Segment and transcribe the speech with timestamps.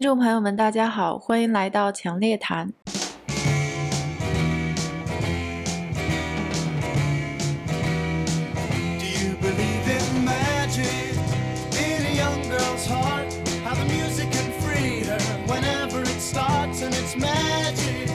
[0.00, 2.72] 听众朋友们，大家好，欢迎来到强烈谈。
[2.86, 3.04] Do
[9.04, 11.12] you believe in magic
[11.72, 13.30] in a young girl's heart?
[13.62, 18.08] How the music can free her whenever it starts, and it's magic.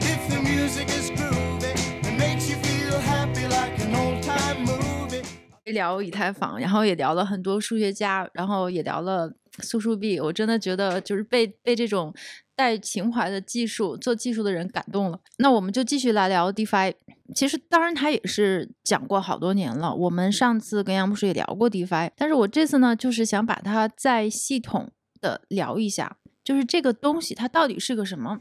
[0.00, 1.74] If the music is groovy
[2.04, 5.22] and makes you feel happy like an old time movie.
[5.66, 9.30] 聊以太坊，然后也聊了很多数学家，然后也聊了
[9.62, 10.18] 苏数币。
[10.20, 12.12] 我真的觉得就是被被这种
[12.54, 15.18] 带情怀的技术做技术的人感动了。
[15.38, 16.94] 那我们就继续来聊 DeFi。
[17.34, 24.90] 其实当然它也是讲过好多年了，我们上次跟杨博士也聊过 DeFi，但是我这次呢就是想把它再系统
[25.20, 28.38] 的聊一下，就是这个东西它到底是个什么。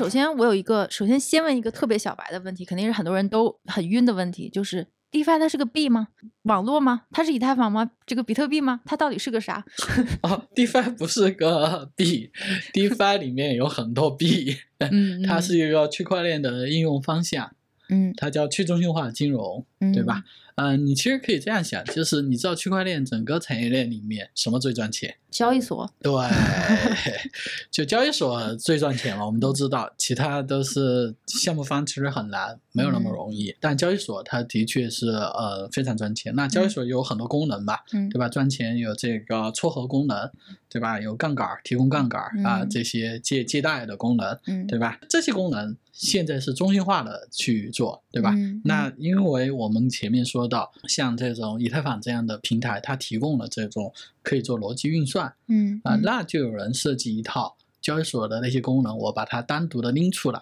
[0.00, 6.08] 首先我有一个，首先先问一个特别小白的问题，肯定是很多人都很晕的问题，就是 DeFi 它是个币吗？
[6.44, 7.02] 网络吗？
[7.10, 7.90] 它是以太坊吗？
[8.06, 8.80] 这个比特币吗？
[8.86, 9.62] 它到底是个啥？
[10.24, 12.30] 哦，DeFi 不是个币
[12.72, 14.56] ，DeFi 里面有很多币，
[14.90, 17.54] 嗯，它是一个区块链的应用方向，
[17.90, 20.22] 嗯它叫去中心化金融，嗯，对吧？
[20.60, 25.14] 嗯、你其实可以这样想，就是你知道区块链整个产业链里面什么最赚钱？
[25.30, 26.12] 交易所，对，
[27.70, 33.54] 就交易所最赚钱了，我们都知道，其他都是项目方，其实很难，没有那么嗯容易。
[33.60, 36.34] 但交易所它的确是呃非常赚钱。
[36.34, 38.28] 那交易所有很多功能吧，嗯对吧？
[38.28, 40.28] 赚钱有这个撮合功能，
[40.68, 41.00] 对吧？
[41.00, 44.98] 有杠杆儿，提供杠杆儿啊、嗯这些借借贷的功能，嗯，对吧？
[45.08, 48.32] 这些功能现在是中心化的去做，对吧？
[48.34, 53.92] 嗯那因为我们前面说到，像这种以太坊这样的平台，它提供了这种
[54.22, 60.40] 可以做逻辑运算嗯啊、嗯那就有人设计一套交易所的那些功能，我把它单独的拎出来，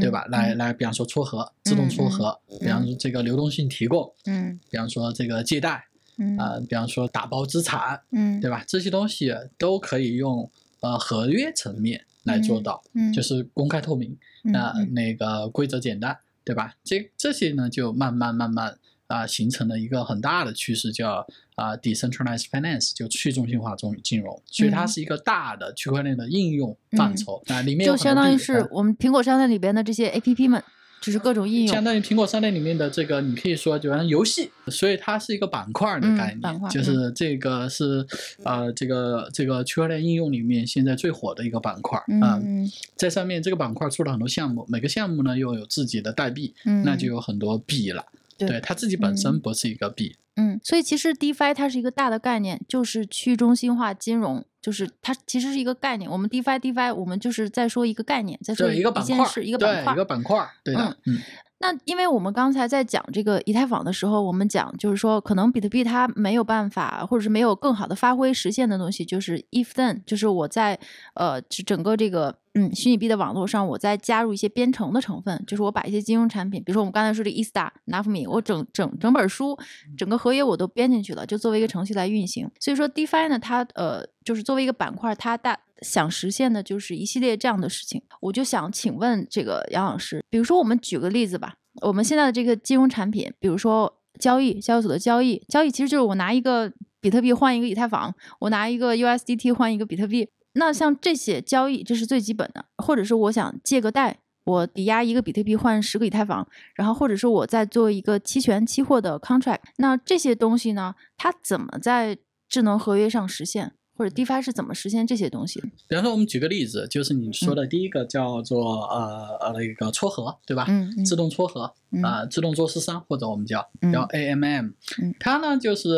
[0.00, 0.24] 对吧？
[0.26, 5.84] 来，来，比方说撮合，自动撮合，比方说这个流动性提供，嗯比方说这个借贷
[6.22, 8.62] 嗯啊、比方说打包资产，嗯，对吧？
[8.66, 10.50] 这些东西都可以用
[10.80, 14.14] 呃合约层面来做到，嗯，就是公开透明。
[14.44, 16.74] 嗯那、嗯那个规则简单，对吧？
[16.82, 27.42] 这这些呢，就慢慢慢慢啊、形成了一个很大的趋势，叫啊、decentralized finance，就去中心化中金融，所以它嗯是一个大的区块链的应用范畴。
[27.46, 30.62] 那、里面就相当于是我们苹果商店里边的这些 APP 们，
[31.00, 38.06] 就是各种应用，相当于苹果商店里面的这个，你可以说就像游戏，所以它是一个板块的嗯概念，就是这个是
[38.44, 48.04] 呃这个这个区块链应用里面现在最火的一个板块啊、嗯在上面这个板块出了很多项目，每个项目呢又有自己的代币，嗯，那就有很多币了。
[48.36, 56.10] 对对，它自己本身嗯不是一个币，嗯，所以其实 DeFi 它是一个大的概念，就是去中心化金融，就是它其实是一个概念。
[56.10, 59.96] 我们 DeFi DeFi 我们就是在说一个概念，在说，一个板块一个板块对，一。
[59.96, 61.18] 个板块儿，对的，嗯
[61.62, 70.78] 那因为我们刚才在讲这个以太坊的时候，我们讲就是说，可能比特币它没有办法，或者是没有更好的发挥实现的东西，就是 if then，就是我在
[71.12, 79.56] 呃整个这个嗯虚拟币的网络上，我再加入一些编程的成分，就是我把一些金融产品，比如说我们刚才说的 e s t a n a f m i 我整整整本书、
[79.96, 82.50] 整个合约我都编进去了，就作为一个程序来运行。
[82.58, 88.02] 所以说 DeFi 呢，它呃就是作为一个板块，它大想实现的就是一系列这样的事情。
[88.20, 100.28] 我就想请问这个杨老师，比如说我们举个例子吧，我们现在的这个金融产品，比如说交易，交易所的交易，交易其实就是我拿一个比特币换一个以太坊，我拿一个 USDT 换一个比特币。
[100.54, 112.18] 那像这些交易，这是最基本的，或者是我想借个贷，我抵押一个比特币换十个以太坊，然后或者是我在做一个期权期货的 contract，那这些东西呢，它怎么在
[112.48, 113.72] 智能合约上实现？
[113.96, 115.60] 或者 DeFi 是怎么实现这些东西？
[115.86, 120.64] 比方说，我们举个例子，就是你说的第一个叫做、呃呃那个撮合，对吧？
[120.68, 124.72] 嗯嗯自动撮合嗯啊、自动做市商或者我们叫嗯叫 AMM，、
[125.02, 125.90] 嗯它呢就是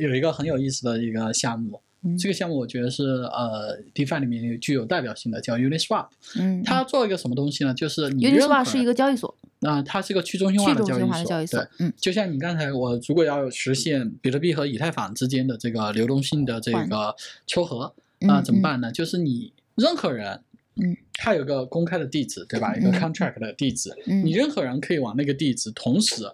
[0.00, 6.08] 有一个很有意思的一个项目，嗯这个项目我觉得是呃 DeFi 里面具有代表性的，叫 Uniswap。
[6.38, 7.72] 嗯，它做一个什么东西呢？
[7.72, 17.14] 就是 Uniswap 是一个交易所，啊、它是一个去中心化的交易所，交易所对。，嗯就像你刚才，我如果要实现比特币和以太坊之间的这个流动性的这个
[17.46, 17.92] 撮合
[18.26, 18.90] 啊、嗯怎么办呢？
[18.90, 20.40] 就是你任何人，
[20.76, 22.74] 嗯，他有个公开的地址，对吧？
[22.74, 26.24] 一个嗯 contract 的地址，嗯你任何人可以往那个地址同时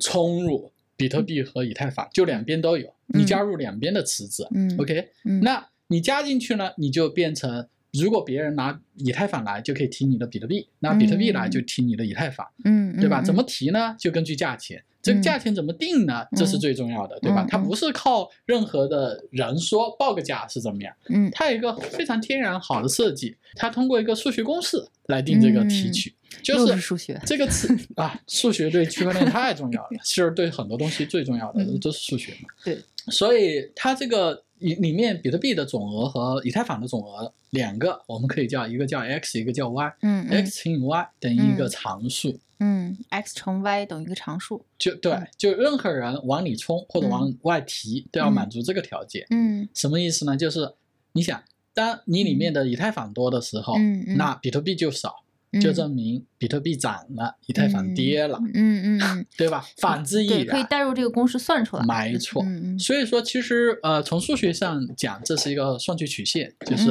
[0.00, 13.20] 冲入比特币和以太坊，就两边都有，你嗯加入两边的池子、嗯 o k 嗯那你加进去呢，你就变成如果别人拿以太坊来，就可以提你的比特币；拿比特币来嗯就提你的以太坊，嗯，对吧？
[13.20, 13.42] 嗯怎么？
[13.44, 13.94] 提呢？
[13.98, 14.82] 就根据价钱。
[15.02, 16.26] 这个嗯价钱怎么定呢？
[16.36, 17.46] 这是最重要的，对吧嗯？
[17.48, 32.48] 它不是靠任何的人说报个价是怎么样，嗯它有一个非常天然好的设计，它通过一个数学公式来定这个提取，就是是数学这个词啊，数学对区块链太重要了，其实对很多东西最重要的嗯都是数学嘛。
[32.64, 32.78] 对，
[33.08, 39.96] 所以它这个里里面比特币的总额和以太坊的总额两个，我们可以叫一个叫 x，一个叫 y。
[40.02, 44.64] 嗯嗯 x 乘以 y 等于一个嗯常数，嗯，x 乘 y 等于一个常数。
[44.78, 49.26] 就对嗯，就任何人往里冲或者往外提都要嗯满足这个条件。
[49.30, 50.36] 嗯什么意思呢？
[50.36, 50.72] 就是
[51.12, 51.42] 你想，
[51.74, 53.76] 当你里面的以太坊多的时候，
[54.16, 55.25] 那比特币就少，嗯，
[55.60, 59.64] 就证明比特币涨了，以太坊跌了，嗯嗯嗯，对吧？
[59.78, 60.66] 反之亦然，可以然。
[60.68, 61.84] 代入这个公式算出来。
[61.84, 62.44] 没错
[62.78, 66.90] 所以说，其实呃，从数学上讲，这是一个算据曲线，就是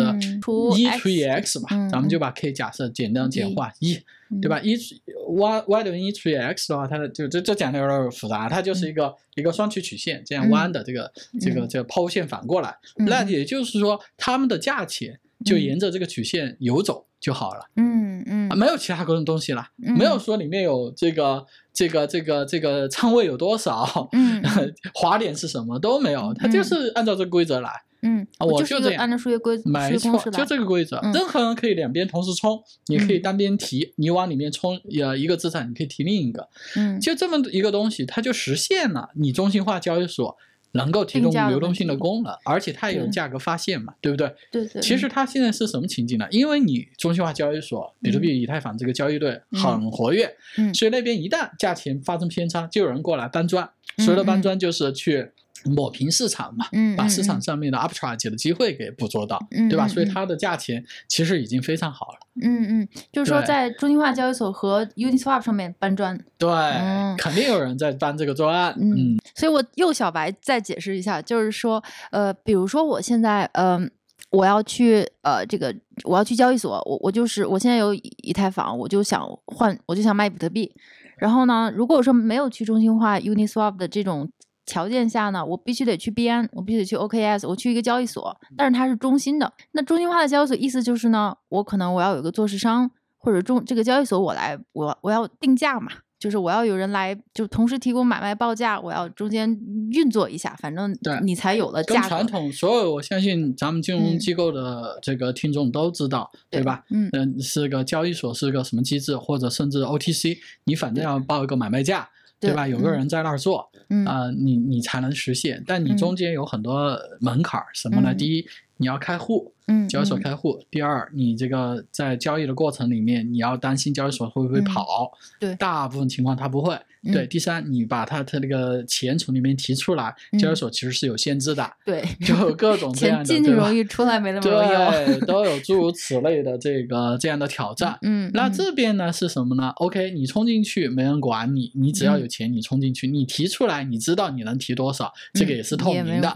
[0.77, 3.95] 一除以 x 嘛，嗯咱们就把 k 假设简单简化一，
[4.29, 4.59] 嗯对吧？
[4.59, 4.95] 一除
[5.37, 17.61] y y 等于一除以 x 的话，它的就这这讲的有点复杂，它就是一个、一个双曲曲线，这样嗯弯的这个、这个嗯这个抛物线反过来，嗯那也就是说，它们的价钱就沿着这个曲线游走就好了。
[17.75, 18.49] 嗯嗯。
[18.49, 19.97] 啊没有其他各种东西了，嗯。
[19.97, 24.41] 没有说里面有这个这个这个这个仓位有多少，嗯。
[24.93, 27.69] 滑点是什么都没有，它就是按照这个规则来。
[28.01, 31.11] 嗯，啊我就就是这样按照数学规则没错就这个规则，嗯。
[31.13, 33.21] 任何人可以两边同时冲，你可以嗯。
[33.21, 36.99] 单边提，你往里面冲，呃，一个资产你可以提另一个，嗯。
[36.99, 40.37] 就这么一个东西，它就实现了你中心化交易所
[40.75, 44.31] 能够提供流动性的功能，而且它也有价格发现嘛，对不对？
[44.51, 46.27] 对对，其实它现在是什么情景呢？
[46.29, 50.73] 因为你中心化交易所，比特币、以太坊这个交易对很活跃，嗯。
[50.73, 53.67] 所以那边一旦价钱发生偏差，就有人过来搬砖。
[53.97, 55.31] 所谓的搬砖就是去
[55.63, 59.87] 抹平市场嘛，嗯把市场嗯上面的 upcharge 的机会给捕捉到，嗯对吧？
[59.87, 62.19] 所以它的价钱其实已经非常好了。
[62.43, 66.19] 嗯嗯，就是说在中心化交易所和 Uniswap 上面搬砖。
[66.37, 68.75] 对，嗯肯定有人在搬这个砖。
[68.79, 71.81] 嗯嗯，所以我又小白再解释一下，就是说，
[72.11, 73.89] 呃，比如说我现在，嗯、
[74.31, 75.73] 我要去，呃，这个
[76.03, 80.71] 我要去交易所，我我就是我现在有以以太坊，我就想换，我就想卖比特币。
[81.17, 84.29] 然后呢，如果说没有去中心化 Uniswap 的这种
[84.65, 89.51] 条件下呢，我必须得去边安，我必须得去 OKS，我去一个交易所，但是它是中心的。
[89.71, 99.49] 那中心化的交易所意思就是呢，我可能我要有一个做市商，或者中这个交易所我来，我我要定价嘛，就是我要有人来，就同时提供买卖报价，我要中间
[99.91, 102.09] 运作一下，反正对你才有了跟价格。
[102.09, 106.83] 传统所有我相信咱们金融嗯机构的这个听众都知道，对吧？
[106.89, 112.09] 嗯嗯，是个交易所是个什么机制，或者甚至 OTC，你反正要报一个买卖价，
[112.39, 112.67] 对对吧？
[112.67, 115.63] 有个嗯人在那儿做，嗯啊、你你才能实现。
[115.65, 118.11] 但你嗯中间有很多门槛儿，什么呢？
[118.13, 118.47] 嗯第一，
[118.77, 125.11] 你要开户，嗯，交易所嗯开户；第二，你这个在交易的过程里面，你要担心交易所会不会嗯跑。
[125.39, 126.77] 对大部分情况它不会。
[127.13, 134.91] 对，嗯第三，你把它它那个钱从里面提出来，交易嗯所其实是有限制的，对，就有各种 这样钱的，进去容易，出来没那么容易哦。
[134.91, 137.95] 对， 都有诸如此类的这个这样的挑战。
[138.01, 146.33] 嗯，那嗯这边呢是什么呢？OK，你冲进去没人管你，你只要嗯有钱，你冲进去，你提出来，你知道你能提多少，这个嗯也是透明的。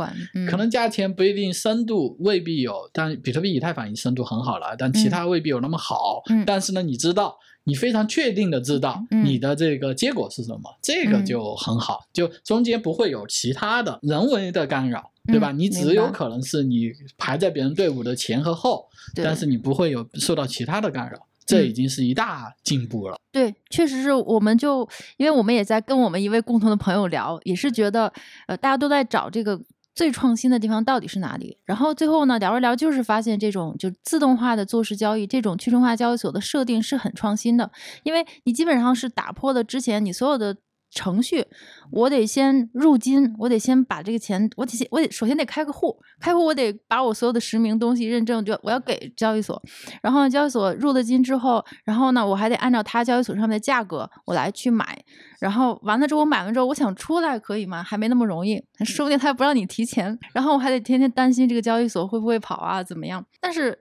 [0.48, 6.22] 可能价钱不一定深度未必有，但比特币、以太坊已经深度很好了，但其嗯他未必有那么好。
[6.30, 15.12] 嗯但是呢，你知道，你非常确定的知道嗯你的这个结果是什么，这个嗯就很好，就中间不会有其他的人为的干扰。
[15.28, 15.52] 对吧？
[15.52, 23.18] 嗯你只有可能是你排在别人队伍的前和后，对但是你不会有受到其他的干扰，这已嗯经是一大进步了。
[23.32, 28.12] 对，确实是，我们就因为我们也在跟我们一位共同的朋友聊，也是觉得，
[28.48, 29.60] 呃，大家都在找这个
[30.00, 31.58] 最创新的地方到底是哪里。
[31.66, 37.70] 然后最后呢，聊着聊就是发现这种就自动化的做市交易，这种去中心化交易所的设定是很创新的，
[38.04, 40.56] 因为你基本上是打破了之前你所有的。
[40.92, 41.46] 程序，
[41.92, 49.62] 我得先入金，我得先把这个钱，我得先，我得首先得开个户，开户我得把我所有的实名东西认证，就我要给交易所，
[50.02, 54.98] 然后，交易所入了金之后，然后呢，我还得按照它交易所上面的价格我来去买，
[55.40, 57.84] 然后完了之后我买完之后，我想出来可以吗？
[57.84, 63.24] 还没那么容易，说不定他不让你提前，然后我还得天天担心这个交易所会不会跑啊，怎么样？
[63.40, 63.78] 但是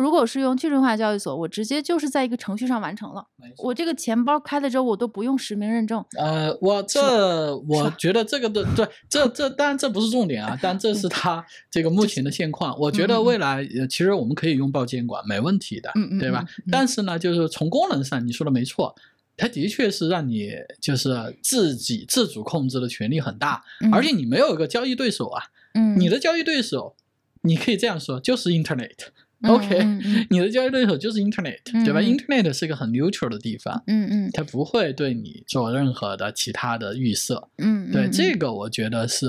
[0.00, 3.26] 如果是用去中心化交易所，我直接就是在一个程序上完成了，
[3.58, 6.04] 我这个钱包开了之后，我都不用实名认证。
[6.18, 12.78] 呃，我这我觉得这个的对，这这当然这不是重点啊，但这是它这个目前的现况。
[12.78, 16.44] 我觉得未来呃其实我们可以拥抱监管，没问题的，对吧？
[16.70, 18.94] 但是呢，就是从功能上，你说的没错。
[19.34, 26.94] 它的确是让你就是自己自主控制的权利很大，嗯而且你没有一个交易对手啊，嗯，你的交易对手，
[27.40, 29.12] 你可以这样说，就是 Internet，嗯
[29.48, 37.48] OK，、嗯嗯你的交易对手就是 Internet，、对吧嗯嗯？Internet 是一个很 neutral 的地方，嗯嗯它不会对你做任何的其他的预设。
[37.58, 39.28] 嗯，对，嗯这个我觉得是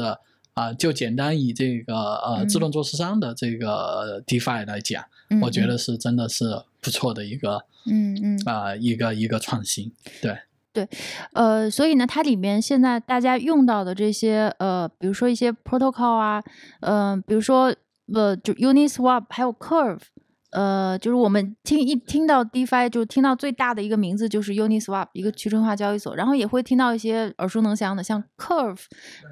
[0.56, 6.46] 啊、就简单以这个呃嗯自动做市商的这个 DeFi 来讲，嗯我觉得是真的是
[6.80, 9.92] 不错的一个嗯嗯啊、一个一个创新。
[10.22, 10.38] 对，
[10.72, 10.88] 对
[11.34, 16.44] 呃，所以呢，它里面现在大家用到的这些呃，比如说一些 protocol 啊，
[16.82, 17.74] 呃，比如说
[18.14, 20.02] 呃，就 Uniswap 还有 Curve。
[20.52, 28.84] 呃，就是我们听一听到 DeFi，就听到最大的一个名字就是 Uniswap，一个去中心化交易所，然后也会听到一些耳熟能详的，像 Curve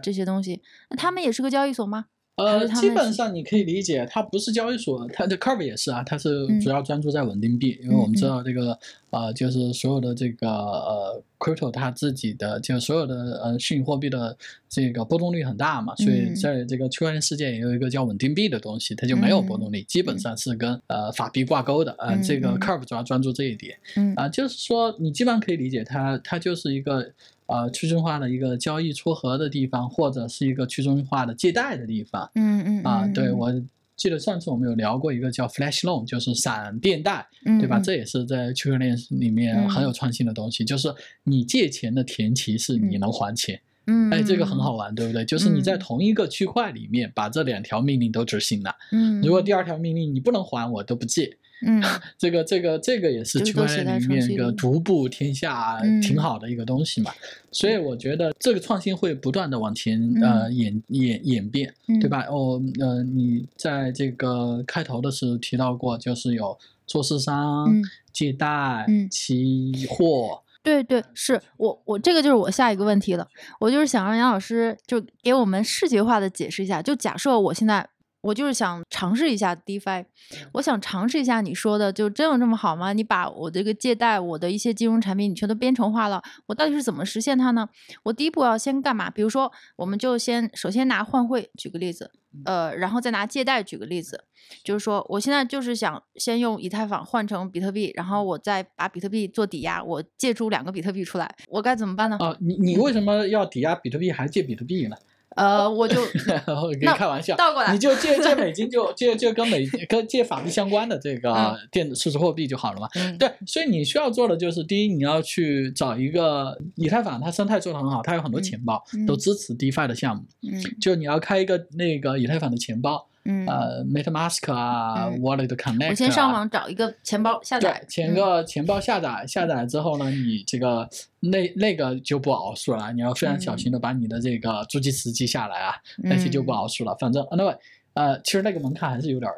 [0.01, 0.63] 这些东西。
[0.89, 2.05] 那他们也是个交易所吗？
[2.45, 6.59] 还呃，基本上你可以理解，它不是交易所，它的 Curve 也是啊，它是嗯。
[6.59, 8.77] 主要专注在稳定币，因为我们知道这个
[9.09, 14.37] 呃，就是所有的这个呃 crypto 它自己的就所有的呃虚拟货币的
[14.69, 16.35] 这个波动率很大嘛，所以嗯。
[16.35, 22.59] 在这个区块链世界也有一个叫稳定币的东西，它就没有波动率，基本嗯上是跟呃法币挂钩的啊、呃嗯这个嗯。
[22.59, 24.13] Curve 主要专注这一点嗯。
[24.15, 27.11] 啊、就是说你基本上可以理解它，它就是一个。
[27.51, 32.83] 呃，去中心化的一个交易撮合的地方，或者是一个去中心化的借贷的地方，嗯嗯。
[32.83, 33.51] 啊，对我
[33.95, 37.77] 记得上次我们有聊过一个叫 Flash Loan，就是闪电贷，嗯对吧？
[37.77, 37.83] 嗯。
[37.83, 40.93] 这也是在区块链里面很有创新的东西，就是
[41.25, 44.57] 你借钱的前提是你能还钱，嗯，哎，这个很。
[44.57, 45.25] 嗯好玩，对不对？
[45.25, 45.79] 就是你在嗯。
[45.79, 51.37] 同一个区块里面把这两条命令都执行了，嗯，如果第二条命令你不能还，我都不借。
[51.65, 51.81] 嗯。
[52.17, 56.01] 这个这个这个也是就是区块链里面一个独步天下嗯。
[56.01, 57.11] 挺好的一个东西嘛，
[57.51, 61.73] 所以我觉得这个创新会不断的往前呃演演演变。
[61.87, 61.99] 嗯。
[61.99, 62.09] 对？
[62.09, 62.25] 吧？
[62.29, 67.83] 哦，呃，你在这个开头的时候提到过，就是有做市商、嗯。
[68.11, 69.09] 借贷、嗯。
[69.09, 73.27] 期货，对对，是我我这个就是我下一个问题了，
[73.59, 77.87] 我就是想让杨老师就给我们视觉化的解释一下，就假设我现在
[78.21, 80.05] 我就是想尝试一下 DeFi，
[80.53, 82.93] 我想尝试一下你说的，就真有这么好吗？
[82.93, 87.67] 你把我这个借贷，我的一些金融产品，你全都编程化了，我到底是怎么实现它呢？
[88.03, 89.09] 我第一步要先干嘛？
[89.09, 92.11] 比如说，我们就先首先拿换汇举个例子，
[92.45, 94.23] 呃，然后再拿借贷举个例子，
[94.63, 102.17] 就是说我现在就是想先用以太坊换成比特币，然后我再把比特币做抵押，我借出两个比特币出来，我该怎么办呢？
[102.19, 104.95] 啊，你你为什么要抵押比特币还借比特币呢？
[105.35, 112.87] 呃，我就我跟你那开玩笑，倒过来你就借借美金 就借就跟美跟借法币相关的这个嗯电子数字货币就好了嘛。
[112.95, 120.23] 嗯对，所以你需要做的就是，第一，你要去找一个以太坊，它生态做得很好，它有很多嗯钱包、嗯都支持 DeFi 的项目。
[120.43, 125.19] 嗯就你要开一个那个以太坊的钱包，嗯，呃，MetaMask 啊、嗯。
[125.19, 128.15] Wallet Connect，、啊、我先上网找一个钱包下载，，前嗯。
[128.15, 130.87] 个钱包下载，下载之后呢，你这个
[131.19, 136.55] 那那个就不熬数了，你要非常小心的把你的这个助记词记下来啊，那些就不嗯。
[136.55, 136.95] 熬数了。
[136.99, 137.55] 反正 anyway，
[137.93, 139.35] 呃，其实那个门槛还是有点儿，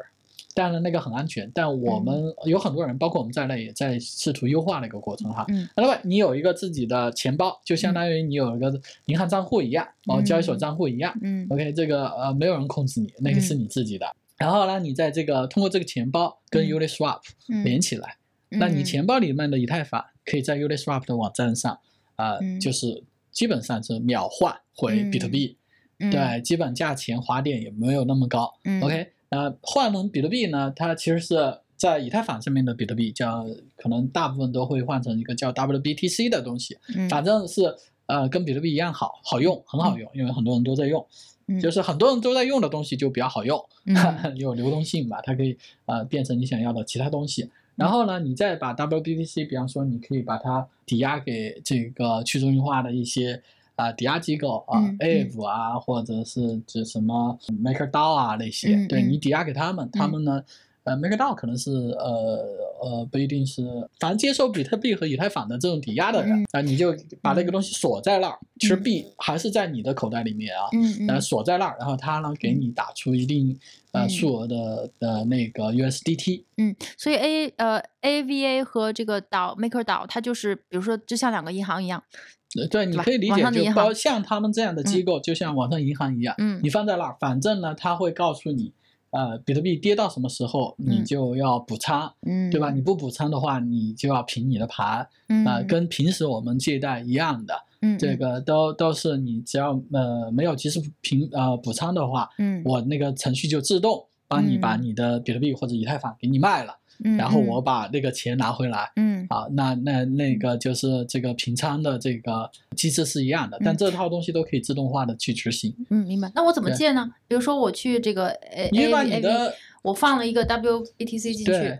[0.55, 2.05] 当然那个很安全，但我嗯。
[2.05, 5.45] 们有很多人，包括我们在内，也在试图优化那个过程哈。
[5.49, 5.67] 嗯。
[5.75, 8.71] anyway，你有一个自己的钱包，就相当于你有一个
[9.05, 10.59] 银行账户一样，哦，交易所嗯。
[10.59, 11.17] 账户一样。
[11.21, 11.47] 嗯。
[11.49, 13.59] OK，这个呃没有人控制你，那个是嗯。
[13.61, 14.05] 你自己的。
[14.37, 16.69] 然后呢，你在这个通过这个钱包跟嗯。
[16.69, 17.19] Uniswap
[17.49, 17.63] 嗯。
[17.63, 18.17] 连起来，
[18.49, 18.85] 那你嗯。
[18.85, 21.79] 钱包里面的以太坊可以在 Uniswap 的网站上，
[22.17, 22.59] 呃，嗯。
[22.59, 25.57] 就是基本上是秒换回比特币，
[25.99, 26.11] 嗯。
[26.11, 28.53] 对，基本价钱滑点也没有那么高。
[28.65, 28.81] 嗯。
[28.81, 31.35] OK，呃，换成比特币呢，它其实是
[31.75, 37.75] 在以太坊上面的比特币，叫可能大部分都会换成一个叫 WBTC 的东西，嗯反正是
[38.05, 41.05] 呃跟比特币一样好好用，很好用，因为很多人都在用。
[41.45, 43.95] 嗯就是很多人都在用的东西就比较好用，嗯
[44.39, 47.43] 有流动性吧，它可以呃变成你想要的其他东西。
[47.43, 53.41] 嗯然后呢，你再把 WBTC，比方说你可以把它抵押给这个去中心化的一些
[53.75, 60.43] 啊、抵押机构啊、嗯 a v 啊，或者是指什么 MakerDAO 啊那些，对你抵押给他们，他们呢。
[60.85, 62.45] 呃，MakerDAO 可能是呃
[62.81, 63.63] 呃不一定是，
[64.01, 68.83] 反正接受比特币和以太坊的这种抵押的人嗯啊、你就把那个东西锁在那儿，其实嗯。
[68.83, 70.67] 币还是在你的口袋里面啊，
[71.07, 73.57] 嗯锁在那儿，然后它呢给你打出一定
[73.93, 74.09] 呃嗯。
[74.09, 86.59] 数额的的那个 USDT，嗯，所以 A 呃 AVA 和这个岛 MakerDAO，它就是比如说就像两个银行一样，呃对，你可以理解，就包像他们这样的机构，就像网上银行一样，嗯。
[86.63, 88.71] 你放在那儿，反正呢，他会告诉你，
[89.09, 91.05] 呃，比特币跌到什么时候，你嗯。
[91.05, 92.69] 就要补仓，嗯，对吧？
[92.71, 95.45] 你不补仓的话，你就要平你的盘，嗯。
[95.45, 102.61] 啊、跟平时我们借贷一样的，嗯这个都都是你只要呃没有及时平呃补仓的话，嗯。
[102.63, 108.91] 我那个程序就自动帮你把嗯你的比特币或者以太坊给你卖了，嗯然后嗯我把那个钱拿回来。
[108.95, 115.73] 嗯啊，那那那个就是这个平仓的这个机制是一样的，但嗯这套东西都可以自动化的去执行。
[115.89, 116.31] 嗯明白。
[116.35, 117.09] 那我怎么借呢？
[117.27, 121.79] 比如说我去这个 A 你把 A 你的我放了一个 WBTC 进去，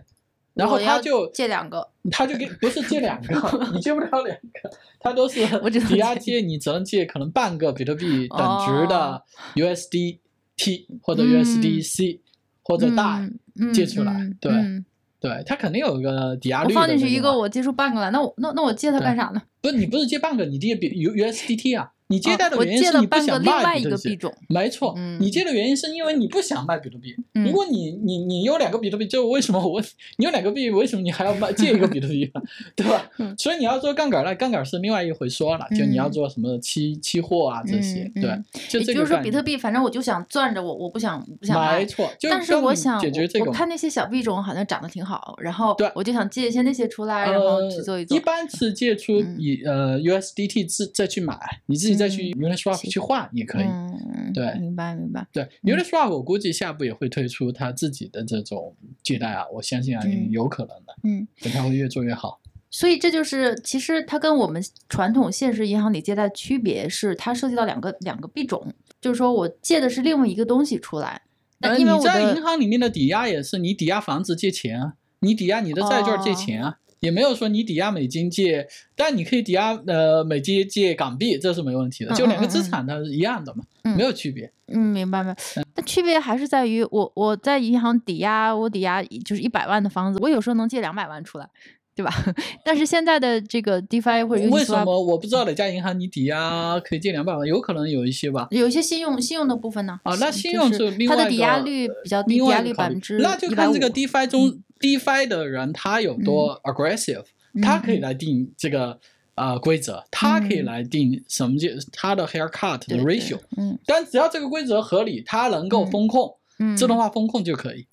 [0.54, 3.34] 然后他就借两个，他就给不是借两个，
[3.74, 5.40] 你借不了两个，他都是
[5.88, 9.22] 抵押借借，你只能借可能半个比特币等值的哦
[9.54, 12.20] USDT 或者嗯 USDC
[12.62, 14.84] 或者大，嗯嗯借出来嗯对嗯
[15.24, 19.40] 对，他肯定有一个抵押我率的放进去一个，我借出半个来，那我那那我借它干啥呢？
[19.62, 24.16] 不是你不是借半个，你借比 U USDT 啊，你借贷的哦我借原因是你不了半个另想卖外一个比特币。
[24.16, 27.14] 种，没错，嗯你借的原因是因为你不想卖比特币。
[27.34, 29.84] 嗯如果你你你有两个比特币，就为什么我问
[30.18, 32.40] 你有两个币，为什么你还要卖借一个比特币呢？
[32.76, 33.10] 对吧？
[33.18, 38.22] 嗯所以你要做杠杆，那杠杆是另外一回说了，就你要做什么期期货啊这些，对
[38.68, 41.86] 就也就是说比特币，反正我就想攥着我，我不想不想卖没。
[41.86, 43.44] 错，就但是我想，解决这个。
[43.44, 48.16] 我我看那些小币种好像涨得挺好，然后对我就想借一些那些出来，然后去做一做。
[48.16, 53.64] 呃、一般是借出嗯以、呃 USDT 自再去买，你自己再去嗯 Uniswap 行去换也可以。
[53.64, 55.26] 嗯，对明白明白。
[55.32, 62.40] 对嗯 Uniswap 我估计下步也会推出它自己的这种借贷啊，我相信啊，嗯有可能的，嗯，等它会越做越好。
[62.70, 71.22] 所以这就是其实它跟我们传统现实银行里借贷区别是，它涉及到两个两个币种，就是说我借的是另外一个东西出来。
[71.58, 84.50] 那呃，因为我你在银行里面的抵押也是，你抵押房子借钱啊，你抵押你的债券借钱哦啊，也没有说你抵押美金借，但你可以抵押呃美金借港币，这是没问题的，嗯就两个资产它是一样的嘛，嗯没有区别。
[84.68, 85.62] 嗯，明白明白。
[85.74, 91.46] 但区别还是在于我我在银行抵押，我抵押就是一百万的房子，我有时候能借两百万出来，
[91.94, 92.10] 对吧？
[92.64, 97.46] 但是现在的这个 DeFi 或者为什么我不知道哪家银行你抵押可以借两百万？
[97.46, 98.48] 有可能有一些吧。
[98.50, 100.00] 有一些信用信用的部分呢？
[100.02, 107.24] 啊，那信用是另外一它的抵押率比较低，另抵押率百分之那就看这个 DeFi 中 DeFi 的人他有多 aggressive，
[107.62, 108.98] 他可以嗯来定这个
[109.34, 110.64] 呃规则，他可以嗯。
[110.64, 113.38] 来定什么叫他的 haircut 的 ratio。
[113.56, 113.78] 嗯。
[113.86, 117.86] 但只要这个规则合理，他能够嗯风控，嗯，自动化风控就可以。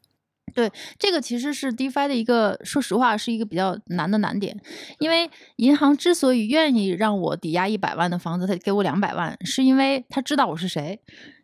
[0.54, 0.70] 对
[1.00, 4.60] 这个其实是 DeFi 的一个，说实话是一个比较难的难点，
[5.00, 11.00] 因为银行之所以愿意让我抵押一百万的房子，他给我两百万，是因为他知道我是谁，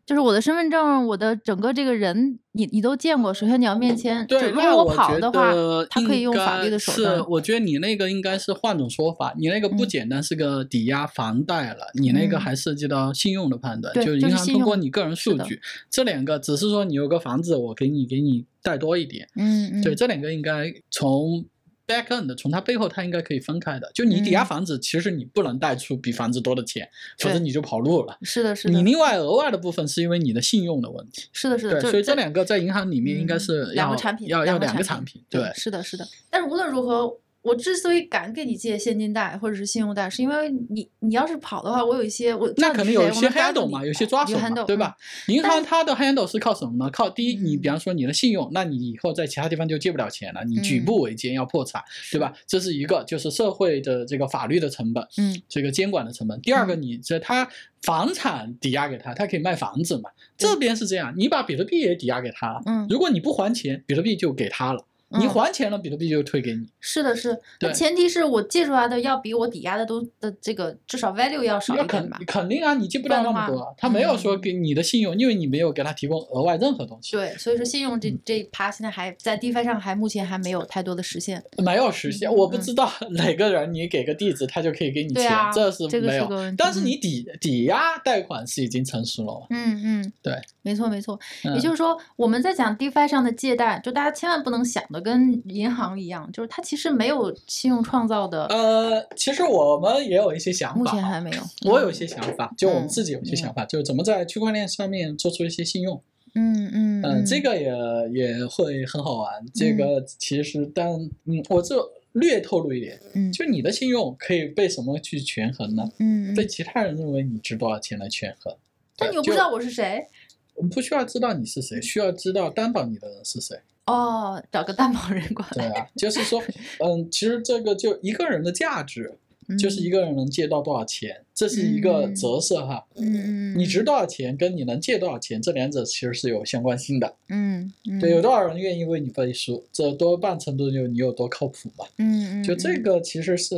[0.07, 3.33] 就是我的身份证，我的整个这个人，你你都见过。
[3.33, 5.53] 首先你要面签，对，如果我跑的话，
[5.89, 7.21] 他可以用法律的手段是。
[7.23, 15.59] 我觉得你那个应该是换种说法，你那个不嗯简单是个抵押房贷了，你那个嗯还涉及到信用的判断，对就是银行通过你个人数据，
[15.91, 21.43] 这两个只是说你有个房子，我给你给你贷多一点，嗯嗯，对，这两个应该从
[21.87, 23.89] back end 从它背后它应该可以分开的。
[23.95, 28.17] 就你抵押嗯房子，其实你不能贷出比房子多的钱，否则你就跑路了。
[28.21, 36.05] 是的，是的你，另外额外的部分是因为你的信用的问题，是的，是的，对，所以这两个在银行里面应该嗯是要两个产品，要要两个个产品，对，是的，是的。
[36.29, 37.17] 但是无论如何，
[37.47, 44.95] 我之所以敢给你借现金贷或者是信用贷，是因为你你要是跑的话，我有一些我那可能有一些 handle 嘛，有些抓手对吧？
[45.27, 46.91] 银行它的 handle 是靠什么呢？
[46.91, 51.81] 靠第一，你比嗯方说你的信用，那你以后在其他地方就借不了钱了，你举嗯步维艰要破产，
[52.11, 52.33] 对吧？
[52.45, 56.39] 这是一个，就是社会的这个法律的成本，嗯，这个监管的成本。
[56.41, 57.47] 第二个，嗯你这他
[57.83, 60.09] 房产抵押给他，他可以卖房子嘛？
[60.37, 64.83] 这边是这样，你把比特币也抵押给他，嗯如果你不还钱，比特币就给他了。
[65.09, 66.67] 你嗯还钱了，比特币就退给你。
[66.79, 72.19] 是的，是，那前提是我借出来的要比我抵押的都的这个至少 value 要少一点吧？
[72.27, 77.15] 肯定啊，你借不了那么多啊，他没有说嗯给你的信用，因为你没有给他提供额外任何东西。
[77.15, 81.41] 对，所以说信用这嗯这一趴现在还在 DeFi 上还目前还没有太多的实现。
[81.57, 89.47] 没有实现，嗯我不嗯知道哪个人你给个地址，他就可以给你钱，这是这个没有但是嗯你抵抵押贷款是已经成熟了？
[89.51, 91.17] 嗯嗯，对，没错没错。
[91.43, 101.41] 也嗯就是说，我们在讲 DeFi 上的借贷，就大家千万不能想的跟银行一样，就是它其实没有信用创造的，呃，其实我们也有一些想法，目前还没有。
[101.65, 106.01] 我有一些想法，就我们嗯自己有一些想法，就怎么在区块链上面做出一些信用。
[106.35, 107.71] 嗯嗯嗯，这个也
[108.13, 109.31] 也会很好玩。
[109.53, 110.87] 这个其实，但
[111.25, 111.75] 嗯，我这
[112.11, 115.89] 略透露一点，嗯就你的信用可以被什么去权衡呢？
[115.99, 118.55] 嗯，被嗯其他人认为你值多少钱来权衡。
[118.97, 120.07] 但你又不知道我是谁
[120.55, 123.55] 我们不需要知道你是谁，需要知道担保你的人是谁。
[123.87, 125.69] 哦，找个担保人过来。
[125.69, 126.41] 对啊，就是说，
[126.79, 129.17] 嗯，其实这个就一个人的价值，
[129.57, 132.85] 就是一个个人能借到多少钱，这是一个嗯折射哈。
[132.95, 137.15] 嗯嗯，你值多少钱跟你能借多少钱，这两者其实是有相关性的。
[137.29, 141.85] 嗯嗯，对，有多少人愿意为你背书，这多半程度就你有多靠谱嘛。
[141.97, 143.55] 嗯嗯，就这嗯个其实是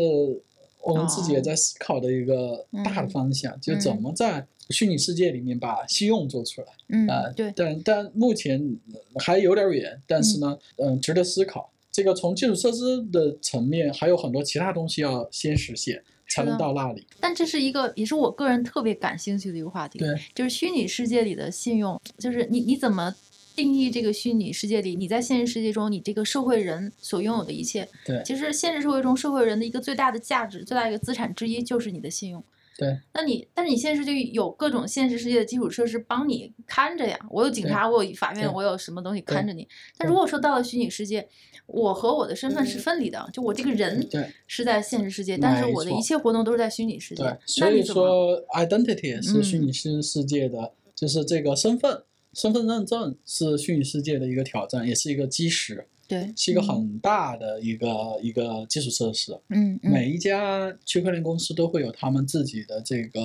[0.83, 6.67] 我们自己也哦在思考的一个大的嗯方向，就怎么在虚拟世界里面把信用做出来。
[6.89, 8.77] 嗯啊，对，但但目前
[9.19, 11.71] 还有点远，但是呢，嗯，值得思考。
[11.91, 17.05] 这个从基础设施的层面，还有很多其他东西要先实现，才能到那里。
[17.19, 23.13] 但这是一个也是我个人特别感兴趣的一个话题，对，就是虚拟世界里的信用，就是你你怎么
[23.55, 27.85] 定义这个虚拟世界里，你在现实世界中你这个社会人所拥有的一切。
[28.05, 32.41] 对其实现实社会中社会人的一个最大的价值、最大的一个资产之一就是你的信用。
[32.79, 39.67] 对，那你，但是你现实就有各种现实世界的基础设施帮你看着呀，我有警察，我有法院，我有什么东西看着你。
[39.97, 41.27] 但如果说到了虚拟世界，
[41.67, 44.07] 我和我的身份是分离的，就我这个人
[44.47, 47.23] 是在现实世界，但是我的一切活动都是在虚拟世界。
[47.23, 52.03] 对，所以说 identity 是虚嗯拟世世界的，就是这个身份。
[52.31, 56.67] 身份认证是虚拟世界的一个挑战，也是一个基石，对，是一个嗯。
[56.67, 57.87] 很大的一个、
[58.21, 59.39] 一个基础设施。
[59.49, 59.79] 嗯。
[59.83, 59.91] 嗯。
[59.91, 63.21] 每一家区块链公司都会有他们自己的这个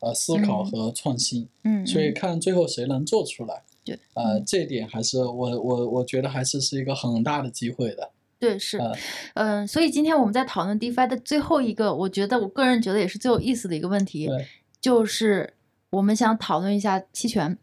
[0.00, 0.66] 呃思考嗯。
[0.70, 2.14] 和创新，嗯，所以嗯。
[2.14, 3.62] 看最后谁能做出来。
[3.84, 4.44] 对，呃，嗯。
[4.46, 8.10] 这一点还是我我我觉得还是是一个很大的机会的。
[8.40, 8.94] 对是，呃。
[9.34, 14.46] 嗯、所以今天我们在讨论 DeFi 的最后一个，我觉得我个人觉得也是最有意思的一个问题，对
[14.80, 15.52] 就是
[15.90, 17.56] 我们想讨论一下期权。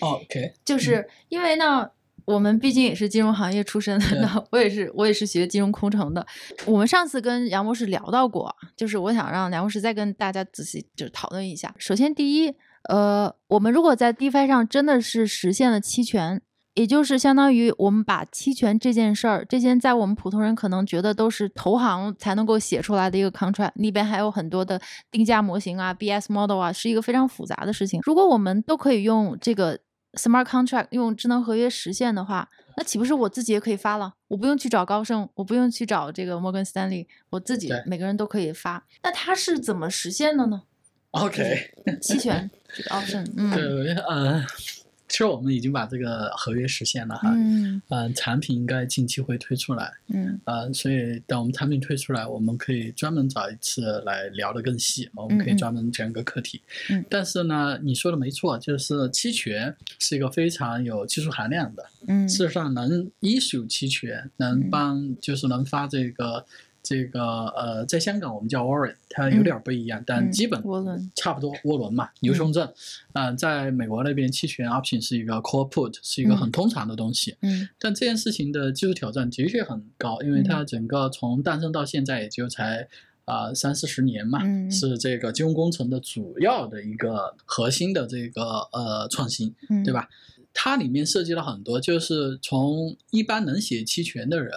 [0.00, 1.90] ，OK，就是因为呢，
[2.30, 6.26] 我们毕竟也是金融行业出身的，那我也是我也是学金融工程的。
[6.66, 11.74] 我们上次跟杨博士聊到过，就是我想让杨博士再跟大家仔细就是讨论一下。
[11.78, 12.54] 首先，第一，
[12.88, 16.40] 呃，我们如果在 DeFi 上真的是实现了期权。
[16.74, 28.00] 也就是相当于我们把期权这件事儿，这件在我们普通人可能觉得都是投行才能够写出来的一个 contract，里边还有很多的定价模型啊、BS model 啊，是一个非常复杂的事情。
[28.04, 29.78] 如果我们都可以用这个
[30.14, 34.14] smart contract 用智能合约实现的话，那岂不是我自己也可以发了？
[34.28, 38.86] 我不用去找高盛，我不用去找这个摩根斯丹利，我自己每个人都可以发。
[39.02, 40.62] 那它是怎么实现的呢
[41.12, 44.46] ？OK，期权这个 option， 嗯
[45.10, 47.82] 其实我们已经把这个合约实现了哈，嗯。
[47.88, 50.38] 呃、产品应该近期会推出来，嗯。
[50.44, 56.62] 呃，所以等我们产品推出来，我们可以专门找一次来聊得更细，我们可以专门讲一个课题。
[56.90, 57.04] 嗯。
[57.10, 62.28] 但是呢，你说的没错，就是期权是一个非常有技术含量的，嗯。
[62.28, 64.70] 事实上能 issue 期权，能嗯。
[64.70, 66.46] 帮就是能发这个
[66.90, 72.68] 这个呃，在香港我们叫 warrant，它有点不一样，但嗯基本涡轮差不多涡轮嘛，牛熊证。
[73.12, 77.36] 嗯、在美国那边期权 option 是一个 call put，是一个嗯很通常的东西。
[77.42, 82.88] 嗯但这件事情的技术挑战的确很高，因为它整个从诞生到现在也就才
[83.24, 89.94] 啊、三四十年嘛，嗯是这个金融工程的主要的一个核心的这个呃创新，嗯，对？
[89.94, 90.08] 吧？
[90.52, 94.52] 它里面涉及了很多，就是从一般能写期权的人，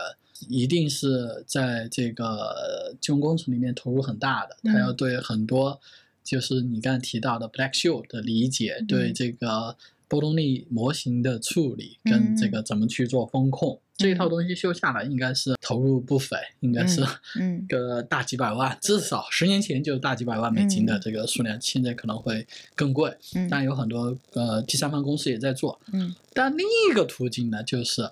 [0.49, 4.79] 一定是在这个呃金融工程里面投入很大的，他嗯。
[4.79, 5.79] 要对很多
[6.23, 9.13] 就是你刚才提到的 Black Shield 的理解，对嗯。
[9.13, 9.75] 这个
[10.07, 12.51] 波动率模型的处理，跟这嗯。
[12.51, 17.03] 个怎么去做风控，这一套东西修下来，应该是投入不菲，应该是
[17.39, 21.01] 嗯 个大几百万，至少十年前就是大几百万美金的嗯。
[21.01, 23.15] 这个数量，现在可能会更贵。
[23.35, 23.49] 嗯。
[23.49, 26.13] 当然有很多呃第三方公司也在做，嗯。
[26.33, 28.09] 但另一个途径呢，就是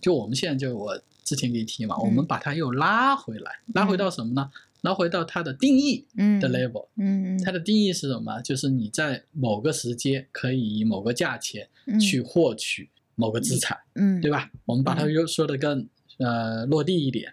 [0.00, 2.26] 就我们现在就我之前给你提嘛，我们嗯。
[2.26, 4.50] 把它又拉回来，拉回到什么呢？
[4.80, 6.40] 拉回到它的定义嗯。
[6.40, 6.88] 的 level。
[6.96, 7.42] 嗯嗯。
[7.44, 8.40] 它的定义是什么？
[8.40, 12.00] 就是你在某个时间可以以某个价钱嗯。
[12.00, 14.18] 去获取某个资产，嗯。
[14.22, 14.50] 对吧？
[14.64, 15.12] 我们把它嗯。
[15.12, 15.86] 又说的更
[16.16, 17.30] 呃落地一点。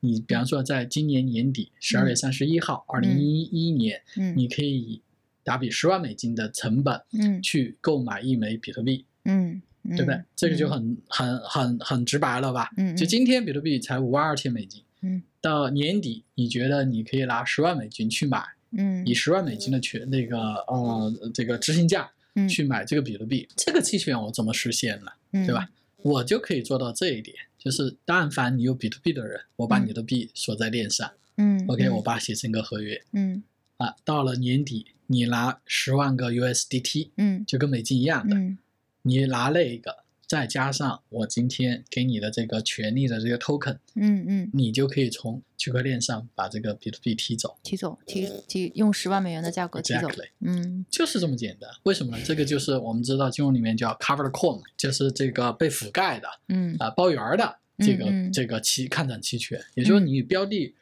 [0.00, 4.34] 你比方说，在今年年底十二月三十一号，二零一一年，嗯。
[4.34, 5.02] 你可以以
[5.42, 7.42] 打比十万美金的成本嗯。
[7.42, 10.20] 去购买一枚比特币，嗯对不对？
[10.34, 10.96] 这个就嗯。
[11.08, 12.70] 很很很很直白了吧？
[12.76, 12.96] 嗯嗯。
[12.96, 15.22] 就今天比特币才五万二千美金，嗯。
[15.40, 18.42] 到年底你觉得你可以拿十万美金去买，
[18.72, 19.04] 嗯。
[19.06, 22.48] 以十万美金的权那个呃这个执行价嗯。
[22.48, 25.10] 去买这个比特币，这个期权我怎么实现呢？
[25.32, 25.68] 嗯对吧？
[25.98, 31.94] 我就可以做到这一点，就是但凡你有比特币的人，我把你的币锁在链上、嗯 o k 嗯。
[31.96, 33.42] 我把写成一个合约嗯。
[33.78, 37.44] 啊，到了年底你拿十万个 USDT，嗯。
[37.46, 38.58] 就跟美金一样的，嗯
[39.06, 44.50] 你拿那个，再加上我今天给你的这个权利的这个 token，嗯嗯。
[44.52, 50.86] 你就可以从区块链上把这个比特币提走，提走提提用十万美元的价格提走 Exactly，嗯。
[50.90, 51.70] 就是这么简单。
[51.82, 52.24] 为什么呢？
[52.24, 56.74] 这个就是我们知道金融里面叫 covered call，嘛就是这个被覆盖的嗯。
[56.78, 58.28] 啊、包圆儿的这个、嗯。
[58.28, 60.74] 嗯这个期看涨期权，也就是你标的。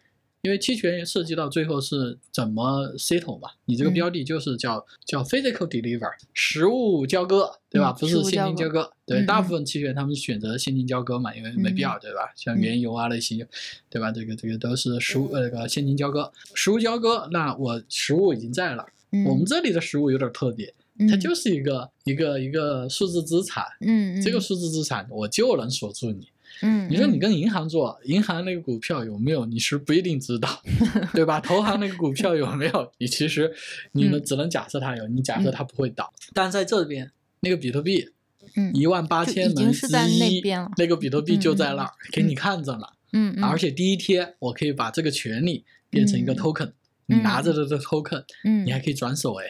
[0.43, 7.93] 因为期权涉及到最后是怎么 settle 嘛，你这个嗯标的就是叫、叫 physical deliver 实物交割，对吧？
[7.93, 8.93] 嗯不是现金交割。
[9.07, 12.33] 对，大部分期权他们选择现金交割嘛，因为没必要，对吧？
[12.35, 13.47] 像嗯原油啊那些，
[13.89, 14.11] 对吧？
[14.11, 18.85] 这个这个都是实物呃那个现金交割，实物交割，那我实物已经在了。
[19.13, 20.75] 嗯我们这里的实物有点特别，
[21.09, 26.27] 它就是一个一个一个数字资产，嗯这个数字资产我就能锁住你。
[26.63, 30.49] 嗯你说你跟银行做，银行那个股票有没有，你是不一定知道，
[31.13, 31.41] 对吧？
[31.41, 33.53] 投行那个股票有没有，你其实
[33.93, 36.13] 你们嗯只能假设它有，你假设嗯它不会倒。
[36.33, 38.09] 但在这边那个比特币，
[38.57, 40.43] 嗯一万八千门之是在那一，
[40.77, 42.95] 那个比特币就在那儿，给你嗯看着了。
[43.13, 46.73] 嗯嗯，而且第一天我可以把这个权利变成一个嗯 token，、
[47.07, 49.45] 你拿着这个 token，、嗯，你还可以转手哎。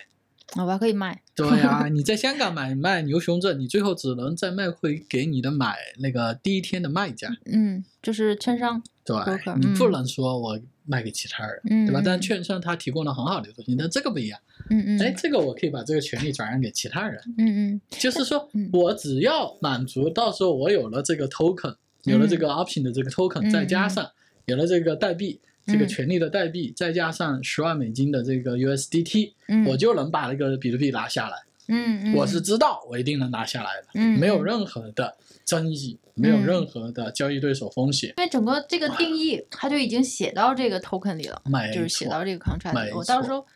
[0.56, 9.16] 我还可以卖，对啊、 你在香港买卖牛熊证，你最后只能再卖回给你的买那个第一天的卖家，嗯，就是券商，对
[9.58, 12.00] 你不嗯能说我卖给其他人，嗯，对吧？
[12.00, 14.38] 嗯但券商它提供了很好的流动性，但这个不一样，
[14.68, 24.06] 嗯嗯，哎，这个我可以把这个权利转让给其他人，嗯嗯就是说嗯我只要满足，到时候我有了这个 token，有了这个 option 的这个 token，、嗯再加上
[24.44, 25.40] 有了这个代币。
[25.66, 31.36] 这个嗯权利的代币，再加上十万美金的这个 USDT，、嗯，我就能把那个比特币拿下来。
[31.68, 38.12] 嗯嗯，我是知道我一定能拿下来的，嗯没有嗯任何的争议，没有嗯任何的交易对手风险。
[38.18, 41.40] 因为整个这个定义，它就已经写到这个 token 里了，
[41.72, 42.92] 就是写到这个 contract 里。
[42.92, 43.46] 我到时候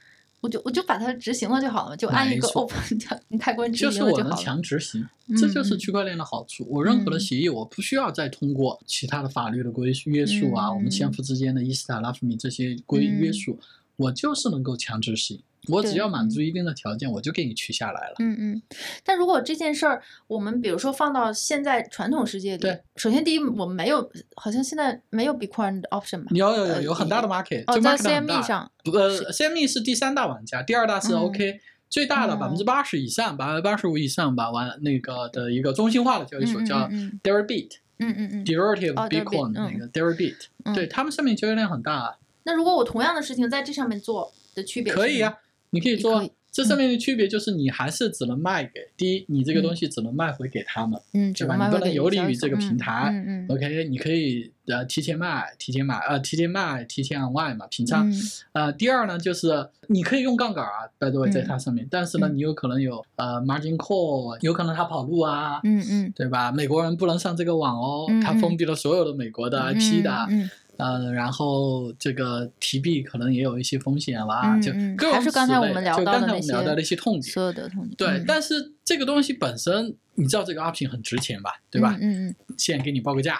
[0.40, 4.42] 我就我就把它执行了就好了嘛，就按一个 open 的开关执就是我能行了好了。
[4.44, 6.66] 强执行，嗯这就是嗯区块链的好处。
[6.68, 13.58] 我任何的嗯协议，我不需要再通过其他的法律的规约束啊，我们相互之间的伊斯塔拉夫米这些规嗯约束，
[13.96, 15.40] 我就是能够强执行。
[15.68, 18.14] 我只要满足一定的条件，我就给你取下来了。
[18.18, 18.62] 嗯嗯，
[19.04, 26.26] 但如果这件事儿，我们比如说放到现在传统世界里对，首先第一，我们没有，好像现在没有 Bitcoin 的 option 吧？
[26.30, 38.44] 有有有呃有很大的 market，哦，在 CME 上，不呃，CME 是第三大玩家，第二大是嗯 OK，、最大的嗯百分之八十以上，百分之八十五以上吧，玩那个的一个中心化的交易所嗯嗯叫嗯 Deribit、嗯嗯嗯。
[38.44, 45.34] Derivative 哦 Bitcoin、那个 Deribit，、嗯对他们上面交易量很大啊，那如果我同样的事情在这上面做的区别可以啊，
[45.76, 46.20] 你可以做啊。
[46.20, 49.62] 可以这上面的区别就是你还是只能卖给第一，你这个嗯。
[49.62, 51.54] 东西只能卖回给他们、嗯，对吧？
[51.54, 58.08] 你不能游离于这个平嗯台嗯嗯，OK，你可以呃提前卖、提前买呃提前卖、提前外嘛平仓。
[58.10, 58.14] 嗯。
[58.52, 62.36] 呃，第二呢，就是你可以用杠杆啊，by the way，在嗯它上面，但是呢，嗯。
[62.38, 66.12] 你有可能有呃 margin call，有可能他跑路啊，嗯嗯。
[66.16, 66.50] 对吧？
[66.50, 77.22] 美国人不能上这个网哦，嗯嗯它封闭了所有的美国的 IP 的，嗯呃，然后这个提币可能也有一些风险啦，就各种还是刚才我们聊就到的那刚才我们聊些到的一些痛点。
[77.22, 81.50] 所有的痛点对，嗯但是这个东西本身，你知道这个 option 很值钱吧？
[81.70, 81.96] 对吧？
[82.00, 83.38] 嗯嗯现在给你报个价，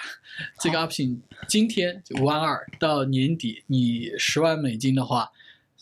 [0.60, 1.18] 这个 option
[1.48, 5.30] 今天五万二，到年底你十万美金的话，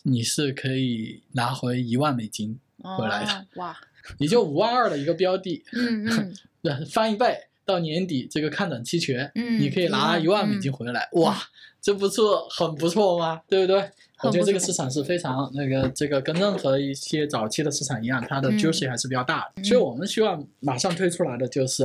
[0.03, 3.77] 你是可以拿回一万美金，嗯，回来的哦哇，
[4.19, 11.35] 也就五万二的一个标的，嗯嗯对， 翻一倍，到年底这个看涨期权，嗯，你可以拿一万美金回来，哇，
[11.81, 13.41] 这不错很不错吗？
[13.47, 13.89] 对不对？
[14.23, 19.61] 我觉得这个市场是非常那个，这个跟任何一些早期的市场一样，它的嗯 juicy 还是比较大的。
[19.61, 21.83] 嗯所以我们希望马上推出来的就是，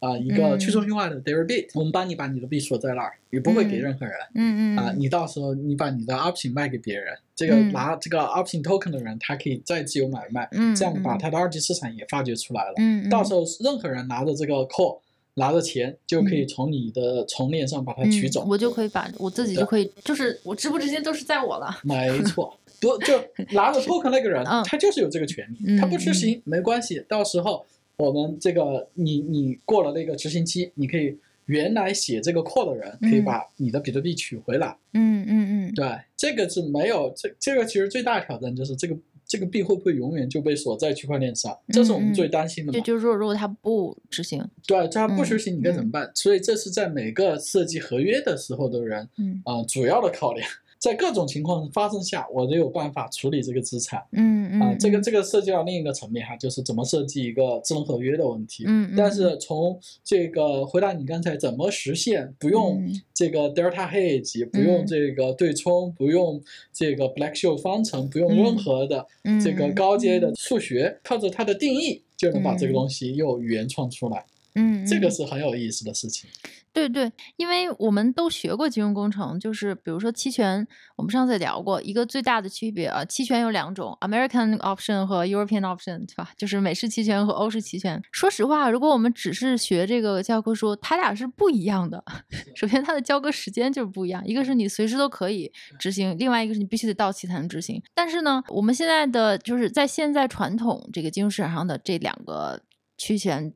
[0.00, 4.14] 啊、一个嗯去中心化的 Deribit，、我们帮你把你的币锁在那儿，也不会给嗯任何人。
[4.34, 12.74] 嗯嗯啊，你到时候你把你的 option 卖给别人，这个嗯拿这个 option token 的人，他可以再自由买卖，嗯这样把嗯他的二级市场也发掘出来了。
[12.78, 14.98] 嗯，到时候任何人拿着这个 call，
[15.38, 18.44] 拿着钱就可以嗯从你的从链上把它嗯取走。
[18.46, 21.74] 我就可以把我自己就可以，就是我支不直接都是在我了。
[21.82, 23.18] 没 错，不就
[23.52, 27.64] 拿着 token 那个人，嗯他就是有这个权利，嗯他不执行没关系，到时候
[27.96, 34.76] 我们这个你你过了那个执行期，你可以原来写这个 call 的人可以嗯把你的比特币取回来。
[34.92, 38.94] 嗯嗯嗯，对，这个是没有这这个其实最大的挑战就是这个
[39.28, 42.78] 这个币会不会永远就被锁在区块链上，这是我们最担心的嘛。
[42.78, 46.10] 这就是说，如果他不执行，对，它不执行你该怎么办？
[46.14, 50.48] 所以这是在每个设计合约的时候的人嗯啊、呃主要的考量。
[50.78, 54.00] 在各种情况发生下，我都有办法处理这个资产。
[54.12, 58.64] 嗯嗯啊、这个这个涉及到另一个层面哈，就是怎么设计一个智能合约的问题。
[58.66, 63.02] 嗯，但是从这个回答你刚才怎么实现不用嗯。
[63.12, 64.86] 这个 delta hedge，不用嗯。
[64.86, 66.40] 这个对冲，不用
[66.72, 68.36] 这个 Black Scholes 方程，不用嗯。
[68.36, 69.04] 任何的
[69.42, 72.74] 这个嗯高阶的数学，靠着它的定义就能把这个嗯。
[72.74, 74.24] 东西又原创出来。
[74.54, 75.10] 嗯，这个嗯。
[75.10, 76.30] 是很有意思的事情。
[76.72, 86.30] 对对，因为我们都学过金融工程，就是比如说期权，我们上次也聊过一个最大的区别啊，期权有两种，American option 和 European option，对吧？
[86.36, 88.00] 就是美式期权和欧式期权。
[88.12, 92.02] 说实话，如果我们只是学这个教科书，它俩是不一样的。
[92.54, 97.82] 首先，它的交割时间就是不一样，一个是你随时都可以执行，另外一个是你必须得到期才能执行。
[97.94, 102.60] 但是呢，我们现在的就是在现在传统这个金融市场上的这两个
[102.96, 103.52] 期权，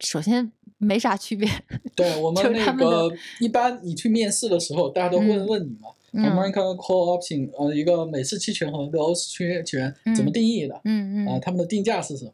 [0.00, 1.48] 首先没啥区别。
[1.94, 3.10] 对我们那个
[3.40, 10.80] 一般你去面试的时候，大家都会嗯问你嘛、嗯 a m e r i c a n Call Option，呃，一个美式期权和一个欧式期权怎么嗯定义的？
[10.84, 12.30] 嗯嗯啊，他们的定价是什么？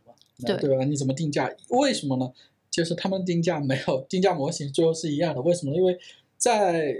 [0.46, 0.84] 对对吧？
[0.84, 1.50] 你怎么定价？
[1.68, 2.30] 为什么呢？
[2.70, 5.74] 就是他们定价没有定价模型最后是一样的，为什么？
[5.74, 5.96] 因为
[6.40, 6.96] 在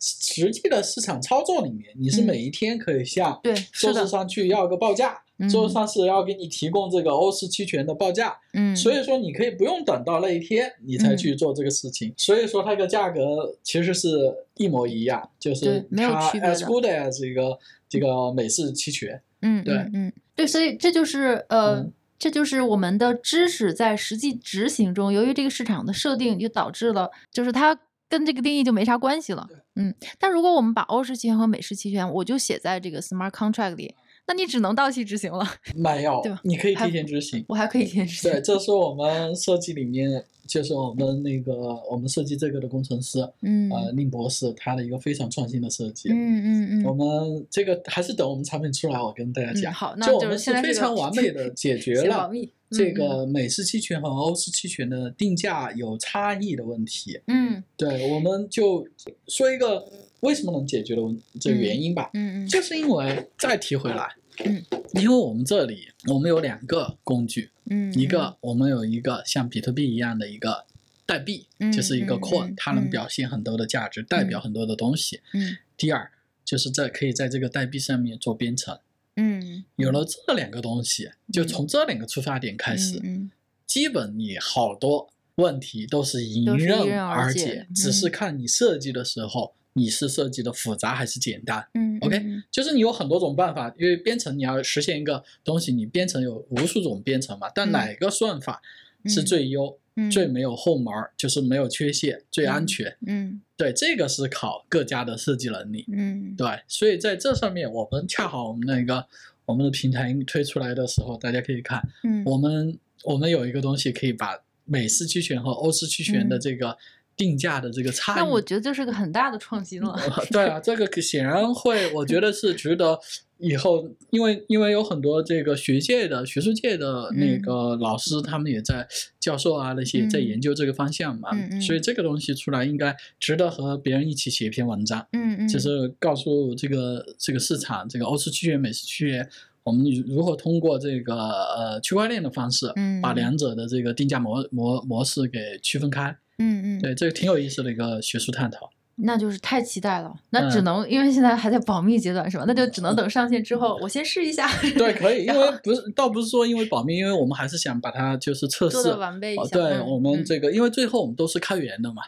[0.00, 14.08] 实际的市场操作里面，你是嗯每一天可以向对，周市是的，上去要个报价，嗯周上是要给你提供这个欧式期权的报价，嗯，所以说你可以不用等到那一天你才去做这个事情，所以说它的价格其实是
[14.54, 19.20] 一模一样，就是没有它 as good as 这个这个美式期权。
[19.42, 21.80] 嗯，对嗯嗯，对，所以这就是呃。
[21.80, 29.46] 嗯这就是我们的知识在实际执行中，由于这个市场的设定，就导致了，就是它跟这个定义就没啥关系了。
[29.74, 33.94] 嗯，但如果我们把欧式期权和美式期权，我就写在这个 smart contract 里，
[34.28, 37.44] 那你只能到期执行了， 没有对吧，你可以提前执行。
[37.48, 38.30] 我还可以提前执行。
[38.30, 41.54] 对，这是我们设计里面，就是我们那个
[41.90, 46.08] 我们设计这个的工程师，嗯呃，宁博士他的一个非常创新的设计。
[46.10, 49.72] 嗯嗯嗯我嗯们这个还是等我们产品出来，我跟大家嗯，讲。
[49.72, 52.30] 好，那就我是们是非常完美的 解决了
[52.70, 57.20] 这嗯个美式期权和欧式期权的定价有差异的问题。
[57.28, 58.84] 嗯对，我们就
[59.28, 59.86] 说一个
[60.20, 62.48] 为什么能解决的问这原因吧，嗯嗯。
[62.48, 70.64] 就是因为再提回来，嗯，因为我们这里我们有两个工具，嗯，一个我们有一个像比特币一样的一个
[71.04, 72.54] 代币，嗯就是一个嗯 coin，、嗯。
[72.56, 75.20] 它能嗯表现很多的价值，代表很多的东西。
[75.32, 76.10] 嗯第二，
[76.44, 78.78] 就是在可以在这个代币上面做编程。
[79.18, 83.30] 嗯有了这两个东西，就从这两个出发点开始，嗯
[83.66, 91.64] 基本你好多问题都是迎刃而而解只是嗯看你设计的时候，你是设计的复杂还是简单。
[91.74, 98.60] 嗯 OK，嗯就是你有很多种办法，因为编程你要实现一个东西，你编程有无数种编程嘛，但嗯哪个算法
[99.04, 102.96] 是嗯最优、嗯最没有后门儿，就是没有缺陷、最安嗯全？
[103.06, 105.86] 嗯对，这个是考各家的设计能力。
[105.90, 109.06] 嗯对，所以在这上面，我们恰好我们那个
[109.46, 116.76] 我们的平台推出来的时候，大家可以看，嗯我们我们有一个东西可以把美式期权和欧式期权的嗯这个
[117.16, 119.96] 定价的这个差异，那我觉得这是个很大的创新了。
[120.30, 122.98] 对啊，这个显然会，我觉得是值得
[123.38, 128.86] 以后，因为因为有很多这个学界的学术界的那嗯个老师，他们也在
[129.18, 135.06] 教授啊那些也在嗯研究这个方向嘛，所以这个东西出来应该值得和别人一起写一篇文章。
[135.12, 139.26] 嗯嗯，就是告诉这个这个市场，这个欧式期权、美式期权，
[139.62, 146.14] 我们如何通过这个呃区块链的方式，嗯把两者的这个定价模模模式给区分开。
[146.38, 148.70] 嗯嗯，对，这个挺有意思的一个学术探讨。
[148.98, 150.14] 那就是太期待了。
[150.30, 152.44] 那只嗯能因为现在还在保密阶段是吧？
[152.46, 154.48] 那就只能等上线之后，我先试一下。
[154.76, 162.02] 对，可以，因为不是，倒不是说因为保密，因为我们还是想把它就是测试完备一哦下嗯对我们嗯这个，因为最后我们都是开源的嘛。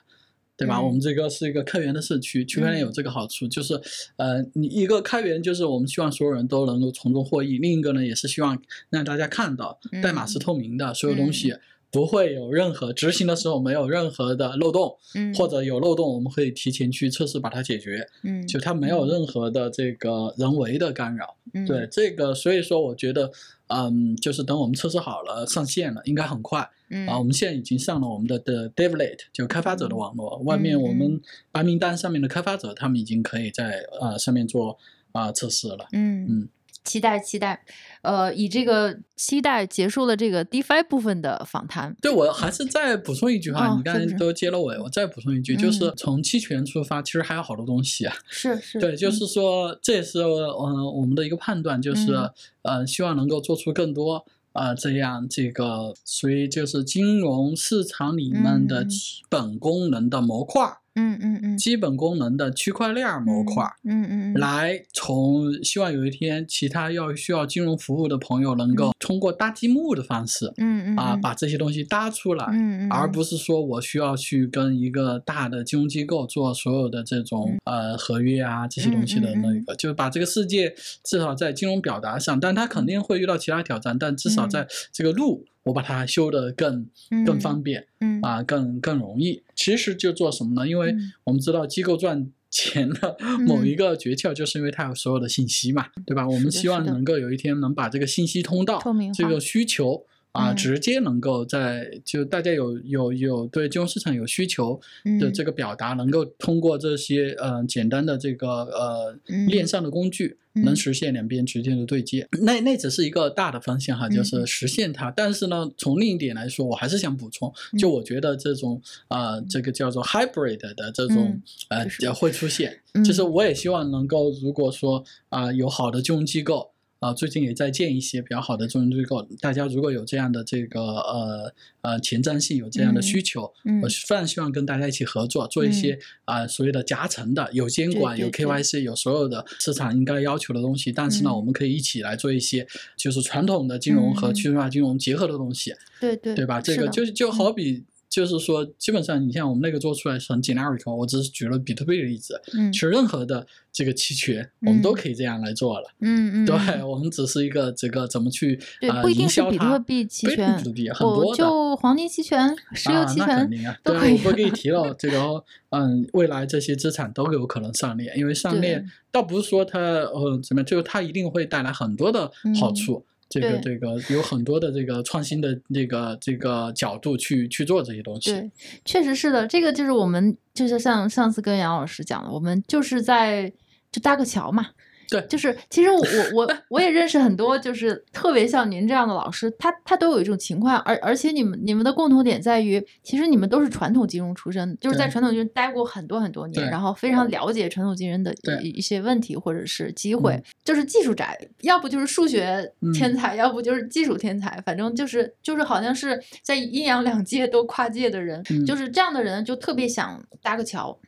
[0.56, 0.78] 对吧？
[0.78, 3.80] 嗯我们这个是一个开源的社区，区块链有嗯这个好处，就是，
[4.16, 8.60] 呃，你一个开源就是我们希望所有人都能够从中获益，另一个呢也是希望
[8.90, 11.54] 让大家看到代码是嗯透明的，所有东西
[11.90, 21.36] 不会有任何执行的时候没有任何的漏洞，嗯，或者有漏洞我们可以提前去测试把它解决，嗯，就它没有任何的这个人为的干扰。
[21.54, 21.64] 嗯。
[21.66, 23.30] 对这个，所以说我觉得，
[23.68, 27.06] 嗯，就是等我们测试好了上线了，应该很快嗯。
[27.08, 27.18] 啊。
[27.18, 31.20] 我们现在已经上了我们的的 Devlet，就开发者的网络，外面嗯我们
[31.50, 34.76] 白名单上面的开发者，他们已经可以在呃上面做
[35.12, 35.86] 啊、测试了。
[35.92, 36.26] 嗯。
[36.28, 36.48] 嗯
[36.88, 37.62] 期待期待，
[38.00, 41.94] 呃，以这个期待结束了这个 DeFi 部分的访谈。
[42.00, 48.16] 对，我还是再补充一句话，哦你刚才都接了尾，我再补充一句，就是嗯从期权出发，其实还有好多东西啊。
[48.30, 52.30] 是是，对，就嗯是说，这也是呃我们的一个判断，就是、嗯
[52.62, 63.72] 呃希望能够做出更多啊、呃这样这个属于就是金融市场里面的嗯基本功能的模块儿，嗯嗯嗯，基本功能的区块链儿模块儿。
[63.84, 84.50] 嗯嗯嗯，来，从希望有一天，其他要需要金融服务的朋友能够通过搭积木的方式嗯嗯啊，嗯把这些东西搭出来，嗯嗯，而不是说我需要去跟一个大的金融机构做所有的这种、呃合约啊这些东西的那个，就是把这个世界至少在金融表达上，但它肯定会遇到其他挑战，但至少嗯。
[84.50, 86.86] 在这个路我把它修得更
[87.24, 89.42] 更嗯方便嗯啊，更更容易。
[89.54, 90.68] 其实就做什么呢？
[90.68, 92.30] 因为嗯我们知道机构赚。
[92.50, 93.14] 钱的
[93.46, 96.26] 某一个诀窍，就是因为它有所有的信息嘛，对吧？
[96.26, 98.82] 我们希望能够有一天能把这个信息通道
[99.14, 100.56] 这个需求啊，嗯。
[100.56, 104.80] 直接能够在就大家有有有对金融市场有需求
[105.20, 105.32] 的嗯。
[105.32, 109.46] 这个表达，能够通过这些呃简单的这个呃嗯。
[109.46, 110.64] 链上的工具，嗯。
[110.64, 112.26] 能实现两边直接的对接。
[112.42, 114.24] 那那只是一个大的方向哈，就嗯。
[114.24, 115.10] 是实现它。
[115.10, 121.40] 但是呢，从另一点来说，我还是想补充，就嗯我觉得这种呃这个叫做 hybrid 的这种
[121.70, 122.80] 嗯呃就是会出现。
[122.94, 123.04] 嗯。
[123.04, 126.70] 就是我也希望能够，如果说啊、有好的金融机构
[127.00, 146.60] 啊、最近也在建一些比较好的中心机构，大家如果有这样的这个呃呃前瞻性，有这样的需求，嗯我是非常希望跟大家一起合作，做一些啊、所谓的夹层的，有监管，有对对 KYC，有所有的市场应该要求的东西，但是呢，嗯我们可以一起来做一些就是传统的金融和嗯去中心化金融结合的东西，对对对吧？
[146.60, 147.84] 这个就就好比。
[148.18, 152.40] 就是说，基本上你像我们那个做出来是很 generic，我只是举了比特币的例子。
[152.52, 155.88] 嗯其实任何的这个期权，我们都可以这样来做了。
[156.00, 158.58] 嗯嗯，对嗯我们只是一个这个怎么去
[158.88, 161.38] 啊，呃不一定是营销它比特币期权比特币，很多的。
[161.38, 173.04] 就黄金期权、石油啊，期那肯权定啊，对我不给你提了， 这个嗯，未来这些资产都有可能上链，因为上链倒不是说它呃怎么样，就是它一定会带来很多的好嗯处。
[173.28, 178.32] 这个这个有很多的这个创新的这个这个角度去去做这些东西。
[178.32, 178.50] 对，
[178.84, 183.52] 确实是的，这个就是我们就是像上次跟杨老师讲的，我们就是在
[183.92, 184.68] 就搭个桥嘛。
[185.08, 185.20] 对。
[185.28, 200.42] 就是其实我我我我也认识很多，就是特别像您这样的老师，他他都有一种情况，而而且你们你们的共同点在于，其实你们都是传统金融出身，就是在传统金融待过很多很多年，然后非常了解传统金融的一一些问题或者是机会，嗯。
[200.64, 208.66] 就是技术宅，要不就是数学天嗯才，要不就是技术天才，反正就是就是好像是在阴阳两界都跨界的人，嗯。
[208.66, 210.98] 就是这样的人就特别想搭个桥。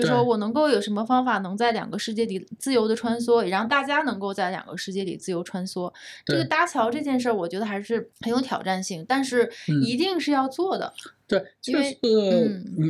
[0.00, 5.92] 就说我能够有什么方法能在两个世界里自由的穿梭，也让大家能够在两个世界里自由穿梭。
[6.24, 10.92] 这个搭桥这件事儿，我觉得还是很有挑战性，但是嗯一定是要做的。
[11.26, 11.96] 对，就是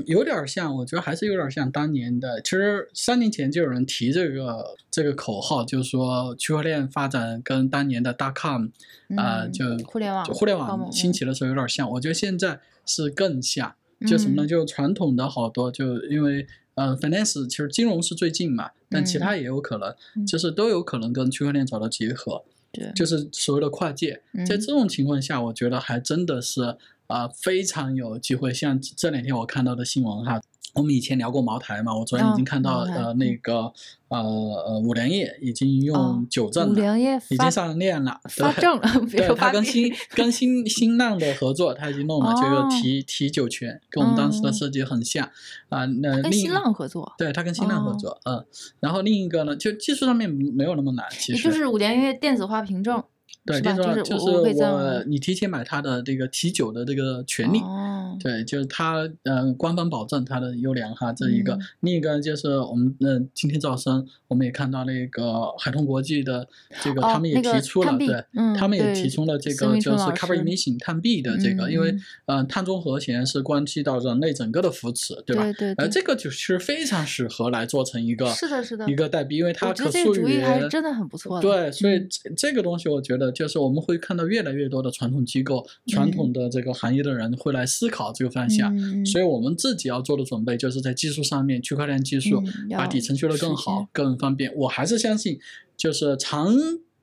[0.07, 2.41] 有点儿像，我觉得还是有点儿像当年的。
[2.41, 8.69] 其实三年前就有人提这个这个口号，就是说区块链发展跟当年的 dot com
[9.15, 11.91] 啊、嗯就互联网就互联网兴嗯起的时候有点儿像。
[11.91, 13.75] 我觉得现在是更像，
[14.07, 14.47] 就什么呢？
[14.47, 22.45] 嗯就传统的好多，就因为呃，finance 其实金融是最近嘛，但其嗯他也有可能，嗯就是都有可能跟区块链找到结合。
[22.73, 24.23] 对，就是所谓的跨界。
[24.47, 26.77] 在嗯这种情况下，我觉得还真的是
[27.11, 28.53] 啊、非常有机会。
[28.55, 30.41] 像这两天我看到的新闻哈，
[30.75, 33.73] 我们以前聊过茅台嘛，我昨天已哦经看到、呃那嗯个
[34.09, 45.29] 呃呃五粮液已经哦用九证了，五粮液已经上链了，对发证了， 对他跟新跟新新浪的合作，他已经弄了这个哦提提酒权，跟我们当时的嗯设计很像
[45.69, 45.85] 啊。
[45.87, 48.45] 那另跟新浪合作，对他跟新浪合哦作，嗯，
[48.81, 53.03] 然后另一个呢，就技术上面没有那么难，其实也就是五粮液电子化凭证，
[53.45, 53.73] 对，是吧？
[53.73, 61.61] 电子化就是我我可以在我你提前买它的这个提酒的这个权利，哦，对，就是它呃官方保证它的优良哈，这一个，嗯。
[61.81, 66.47] 另一个就是我们呃今天早上我们也看到那个海通国际的
[66.83, 70.45] 这个，哦他们也提出了，对，嗯他们也提出了这个就是 carbon 师。
[70.45, 71.91] emission 碳币的这个，因为
[72.27, 72.39] 嗯。
[72.39, 75.43] 呃碳中和显然是关系到人类整个的扶持，对吧？
[75.45, 75.85] 呃，对对。
[75.85, 82.07] 而这个就是非常适合来做成一个是的是的一个代币，因为它可溯于个主意还是真的很不错的对，所以
[82.37, 88.75] 这个东西，我觉得就是我们会看到越来越多的传统机构、传统的这个行业的人会来思考这个方向。
[88.77, 94.55] 嗯所以我们自己要做的准备，就是在技术上面，区块链技术嗯把底层修得更好、更方便。
[94.55, 95.39] 我还是相信，
[95.77, 96.55] 就是长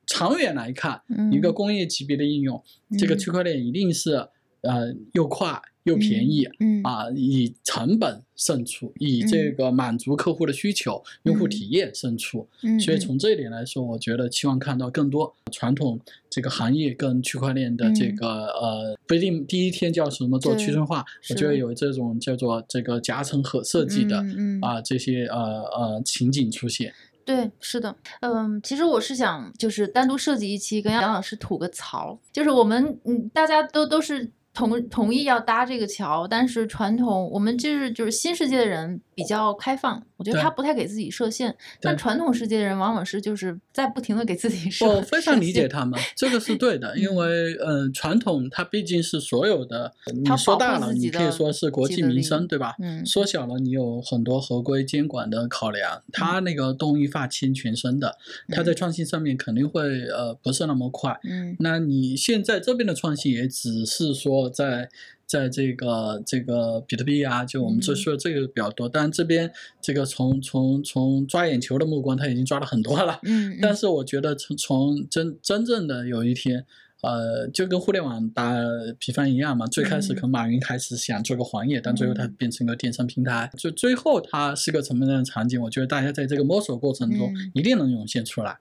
[0.06, 1.02] 长远来看，
[1.32, 2.62] 一个嗯工业级别的应用，
[2.98, 4.28] 这个嗯区块链一定是
[4.62, 6.48] 呃又快又便宜。
[6.60, 9.54] 嗯啊，以成本胜出，以这嗯。
[9.56, 11.50] 个满足客户的需求、用户嗯。
[11.50, 12.48] 体验胜出。
[12.80, 15.98] 所以从这一点来说，我觉得期望看到更多传统
[16.30, 18.16] 这个行业跟区块链的这嗯。
[18.16, 24.24] 个、呃，不一定第一天叫什么做对去中心化，我觉得有这种叫做这个夹层和设计的、
[24.60, 26.94] 啊这些呃呃情景出现。
[27.24, 44.84] 对，是的，嗯，其实我是想就是单独设计一期跟杨老师吐个槽，就是我们嗯大家都都是同同意要搭这个桥，但是传统我们就是就是新世界的人比较开放，我觉得他不太给自己设限，但传统世界的人往往是就是在不停的给自己设。
[44.84, 52.74] 我非常理解他们，这个是对的， 因嗯为呃，传统它毕竟是所有的，你它说大了，你可以说是国计民生，对吧？
[52.82, 58.16] 嗯缩小了，你有很多合规监管的考量，它那个动一发牵全身的，
[58.48, 61.16] 它在创新上面肯定会呃不是那么快。
[61.22, 64.88] 嗯那你现在这边的创新也只是说在
[65.26, 67.96] 在这个这个比特币啊，就我们这嗯。
[67.96, 73.20] 说的这个比较多，但这边这个从从从抓眼球的目光，他已经抓了很多了。
[73.24, 76.64] 嗯，但嗯是我觉得从从真真正的有一天，
[77.00, 78.52] 呃，就跟互联网打
[78.98, 80.16] 比方一样嘛，最开始嗯。
[80.16, 82.34] 可能马云开始想做个黄页，但最后它嗯。
[82.36, 85.60] 变成一个电商平台，就最后它是个什么样的场景？
[85.62, 87.50] 我觉得大家在这个摸索过程中嗯。
[87.54, 88.58] 一定能涌现出来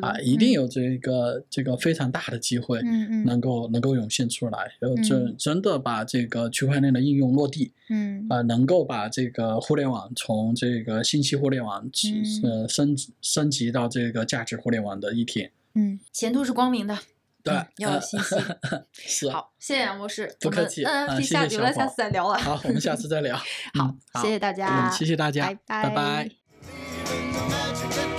[0.00, 0.52] 啊，一定嗯。
[0.52, 2.80] 有这个这个非常大的机会。
[3.26, 5.34] 能够能够涌现出来，然后真嗯。
[5.36, 8.26] 真的把这个区块链的应用落地，嗯。
[8.30, 12.42] 啊、能够把这个互联网从这个信息互联网嗯。
[12.42, 15.50] 呃升升级到这个价值互联网的一天。
[15.74, 16.98] 嗯，前途是光明的。
[17.44, 18.38] 对嗯，要有呃信心。
[18.92, 19.30] 是。
[19.30, 22.38] 好，谢谢杨博士，不客气我们啊 NFT 谢谢下留了，下次再聊了。
[22.38, 23.36] 好，我们下次再聊。
[23.78, 26.30] 好嗯，谢谢大家嗯，谢谢大家，拜拜拜
[27.84, 28.13] the